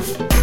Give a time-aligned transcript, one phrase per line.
[0.00, 0.37] you